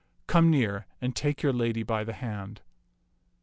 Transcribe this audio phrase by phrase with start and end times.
[0.25, 2.61] Come near and take your lady by the hand."